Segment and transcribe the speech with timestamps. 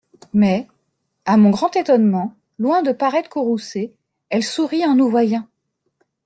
[0.33, 0.67] Mais,
[1.25, 3.93] à mon grand étonnement, Loin de paraître courroucée
[4.29, 5.47] Elle sourit en nous voyant!